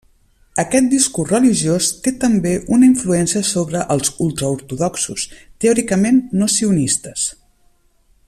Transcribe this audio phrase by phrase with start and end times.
[0.61, 5.27] Aquest discurs religiós té també una influència sobre els ultraortodoxos,
[5.65, 7.29] teòricament no sionistes.